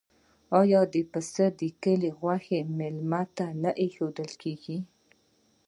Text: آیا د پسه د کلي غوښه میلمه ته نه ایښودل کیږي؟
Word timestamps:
آیا 0.61 0.81
د 0.93 0.95
پسه 1.11 1.45
د 1.59 1.61
کلي 1.83 2.09
غوښه 2.19 2.59
میلمه 2.77 3.21
ته 3.37 3.45
نه 3.61 3.71
ایښودل 3.81 4.31
کیږي؟ 4.41 4.77